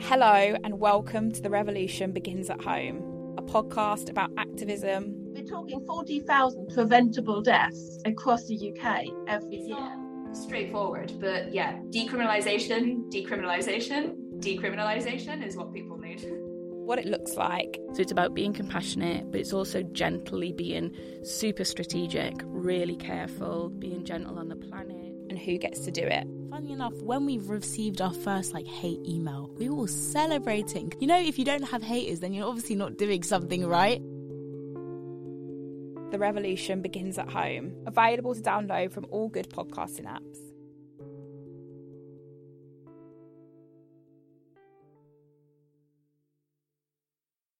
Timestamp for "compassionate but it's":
18.52-19.52